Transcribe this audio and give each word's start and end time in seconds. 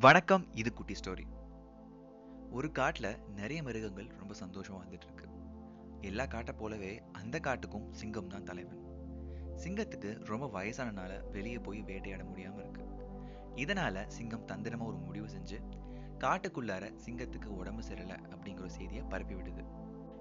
வணக்கம் 0.00 0.46
இது 0.54 0.72
குட்டி 0.72 0.94
ஸ்டோரி. 0.94 1.26
ஒரு 2.50 2.68
காட்டுல 2.68 3.28
நிறைய 3.28 3.62
மிருகங்கள் 3.62 4.06
ரொம்ப 4.06 4.34
சந்தோஷமா 4.40 4.86
வந்துட்டு 4.86 5.04
இருக்கு 5.04 5.26
எல்லா 6.00 6.26
காட்டை 6.26 6.54
போலவே 6.54 7.02
அந்த 7.12 7.38
காட்டுக்கும் 7.38 7.90
சிங்கம் 7.90 8.26
தான் 8.26 8.44
தலைவன். 8.44 8.80
சிங்கத்துக்கு 9.64 10.24
ரொம்ப 10.24 10.46
வயசானனால 10.46 11.30
வெளியே 11.30 11.58
போய் 11.58 11.82
வேட்டையாட 11.82 12.22
முடியாம 12.22 12.58
இருக்கு. 12.58 12.86
இதனால 13.56 14.06
சிங்கம் 14.06 14.46
தந்திரமா 14.46 14.84
ஒரு 14.84 14.96
முடிவு 14.96 15.28
செஞ்சு 15.28 15.60
காட்டுக்குள்ளார 16.18 16.92
சிங்கத்துக்கு 17.06 17.46
உடம்பு 17.46 17.82
சரியில்லை 17.82 18.16
அப்படிங்கிற 18.16 18.60
ஒரு 18.60 18.70
செய்தியை 18.70 19.04
பரப்பி 19.04 19.34
விடுது 19.34 19.64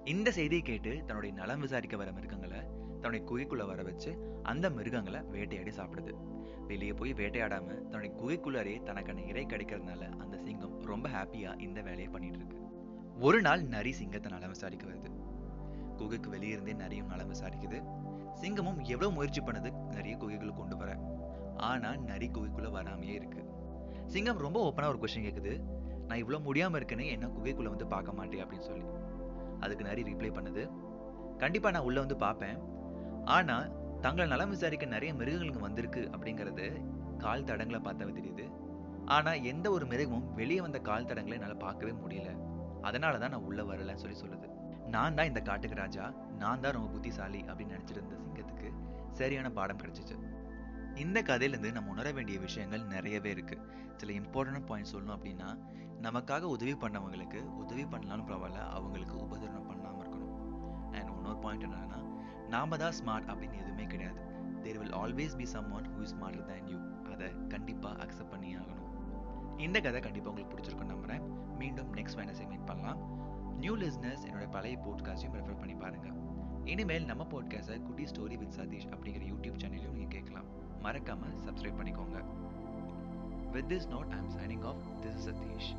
இந்த 0.04 0.32
செய்தியை 0.32 0.64
கேட்டு 0.64 1.04
தன்னுடைய 1.06 1.36
நலம் 1.36 1.60
விசாரிக்க 1.60 1.98
வர 1.98 2.12
மிருகங்களை 2.12 2.60
தன்னுடைய 3.02 3.26
குகைக்குள்ள 3.26 3.66
வர 3.66 3.84
வச்சு 3.84 4.40
அந்த 4.44 4.70
மிருகங்களை 4.70 5.22
வேட்டையாடி 5.22 5.70
சாப்பிடுது. 5.70 6.14
வெளியே 6.68 6.94
போய் 6.94 7.14
வேட்டையாடாம 7.14 7.66
தன்னுடைய 7.66 8.16
குகைக்குள்ளாரே 8.16 8.84
தனக்கான 8.84 9.22
இறை 9.22 9.46
கிடைக்கிறதுனால 9.46 10.18
அந்த 10.18 10.38
சிங்கம் 10.38 10.82
ரொம்ப 10.82 11.10
ஹாப்பியா 11.10 11.62
இந்த 11.62 11.82
வேலையை 11.82 12.08
பண்ணிட்டு 12.08 12.38
இருக்கு. 12.38 12.58
ஒரு 13.20 13.42
நாள் 13.42 13.64
நரி 13.64 13.92
சிங்கத்தை 13.92 14.32
நலம் 14.32 14.50
விசாரிக்க 14.50 14.88
வருது. 14.88 15.10
குகைக்கு 15.98 16.32
வெளியிருந்தே 16.32 16.76
நரியும் 16.76 17.08
நலம் 17.08 17.32
விசாரிக்குது. 17.32 17.84
சிங்கமும் 18.42 18.84
எவ்வளவு 18.84 19.12
முயற்சி 19.12 19.42
பண்ணுது 19.42 19.88
நிறைய 19.88 20.18
குகைகளை 20.18 20.54
கொண்டு 20.56 20.78
வர. 20.78 20.98
ஆனா 21.58 21.96
நரி 21.96 22.30
குகைக்குள்ள 22.30 22.70
வராமையே 22.72 23.14
இருக்கு. 23.14 23.46
சிங்கம் 24.06 24.38
ரொம்ப 24.38 24.72
ஓப்பனா 24.72 24.88
ஒரு 24.88 24.98
கொஸ்டின் 24.98 25.24
கேக்குது. 25.24 25.62
நான் 26.08 26.18
இவ்வளவு 26.18 26.54
முடியாம 26.54 26.82
இருக்கேனே 26.82 27.06
என்ன 27.06 27.28
குகைக்குள்ள 27.28 27.64
வந்து 27.64 27.88
பார்க்க 27.88 28.12
மாட்டேன்? 28.12 28.46
அப்படின்னு 28.46 28.60
சொல்லி. 28.60 28.84
அதுக்கு 29.60 29.84
நரி 29.84 30.04
ரிப்ளை 30.04 30.32
பண்ணுது. 30.32 30.70
கண்டிப்பா 31.38 31.72
நான் 31.72 31.82
உள்ள 31.82 32.00
வந்து 32.00 32.16
பார்ப்பேன். 32.16 32.80
ஆனா 33.26 33.68
தங்களை 34.02 34.30
நலம் 34.30 34.50
விசாரிக்க 34.50 34.86
நிறைய 34.86 35.14
மிருகங்களுக்கு 35.14 35.60
வந்திருக்கு 35.60 36.10
அப்படிங்கிறது 36.12 36.86
கால் 37.18 37.44
தடங்களை 37.44 37.80
பார்த்தாவே 37.80 38.14
தெரியுது. 38.20 38.52
ஆனா 39.06 39.34
எந்த 39.34 39.72
ஒரு 39.72 39.86
மிருகமும் 39.86 40.34
வெளியே 40.34 40.62
வந்த 40.62 40.80
கால் 40.80 41.06
தடங்களை 41.06 41.32
என்னால் 41.32 41.58
பார்க்கவே 41.58 41.92
முடியல. 41.92 42.40
அதனால 42.82 43.18
தான் 43.18 43.30
நான் 43.30 43.42
உள்ள 43.42 43.64
வரலன்னு 43.64 43.96
சொல்லி 43.96 44.20
சொல்லுது. 44.20 44.50
நான் 44.88 45.16
தான் 45.16 45.26
இந்த 45.26 45.42
காட்டுக்கு 45.42 45.76
ராஜா. 45.76 46.14
நான் 46.38 46.60
தான் 46.60 46.72
ரொம்ப 46.72 46.88
புத்திசாலி 46.88 47.42
அப்படின்னு 47.42 47.76
நினச்சிருந்த 47.78 47.90
இருந்த 47.90 48.16
சிங்கத்துக்கு 48.16 48.74
சரியான 49.12 49.52
பாடம் 49.52 49.78
கிடைச்சிச்சு. 49.78 50.16
இந்த 50.96 51.22
கதையிலேருந்து 51.22 51.72
நம்ம 51.72 51.90
உணர 51.90 52.12
வேண்டிய 52.12 52.40
விஷயங்கள் 52.40 52.84
நிறையவே 52.84 53.30
இருக்கு. 53.30 53.60
சில 53.96 54.14
இம்பார்ட்டன்ட் 54.14 54.66
பாயிண்ட் 54.66 54.96
சொல்லணும் 54.96 55.16
அப்படின்னா 55.18 55.58
நமக்காக 56.02 56.42
உதவி 56.42 56.74
பண்ணவங்களுக்கு 56.74 57.40
உதவி 57.44 57.84
பண்ணலாம்னு 57.84 58.28
பரவாயில்ல 58.30 58.70
அவங்களுக்கு 58.70 59.16
உபகரணம் 59.16 59.68
பண்ணாமல் 59.68 60.08
இருக்கணும். 60.08 60.38
அண்ட் 60.92 61.10
இன்னொரு 61.10 61.38
பாயிண்ட் 61.38 61.64
என்னன்னா 61.64 62.00
நாம 62.52 62.78
தான் 62.78 62.96
ஸ்மார்ட் 63.00 63.30
அப்படின்னு 63.32 63.60
எதுவுமே 63.64 63.86
கிடையாது. 63.94 64.22
There 64.64 64.80
will 64.80 64.96
always 64.96 65.36
be 65.38 65.46
someone 65.72 65.88
who 65.94 66.02
is 66.02 66.14
smarter 66.16 66.46
than 66.50 66.68
you 66.68 66.78
அதை 67.14 67.28
கண்டிப்பா 67.48 67.90
அக்செப்ட் 68.04 68.30
பண்ணி 68.30 68.50
ஆகணும். 68.56 68.90
இந்த 69.60 69.78
கதை 69.80 70.00
கண்டிப்பா 70.02 70.30
உங்களுக்கு 70.30 70.56
பிடிச்சிருக்கும் 70.56 70.92
நம்புறேன். 70.94 71.26
மீண்டும் 71.58 71.90
நெக்ஸ்ட் 71.94 72.20
வெனஸ்டே 72.20 72.48
மீட் 72.48 72.66
பண்ணலாம். 72.66 73.00
நியூ 73.58 73.76
லிஸ்னஸ் 73.76 74.24
என்னோட 74.28 74.46
பழைய 74.52 74.78
போட்காஸ்டையும் 74.78 75.36
ரெஃபர் 75.40 75.60
பண்ணி 75.60 75.76
பாருங்க. 75.76 76.08
இனிமேல் 76.66 77.06
நம்ம 77.06 77.24
போட்காஸ்டை 77.24 77.78
குட்டி 77.82 78.04
ஸ்டோரி 78.04 78.38
வித் 78.38 78.58
சதீஷ் 78.58 78.90
அப்படிங்கிற 78.96 79.24
யூடியூப் 79.34 79.60
சேனலையும் 79.64 79.96
நீங்க 79.98 80.08
கேட்கலாம். 80.08 80.50
மறக்காமல் 80.82 81.38
சப்ஸ்கிரைப் 81.46 81.80
பண்ணிக்கோங்க. 81.80 82.20
With 83.52 83.72
this 83.72 83.90
note 83.94 84.12
I 84.12 84.18
am 84.18 84.34
signing 84.38 84.66
off 84.66 84.84
this 85.02 85.16
is 85.16 85.30
Sathish 85.30 85.71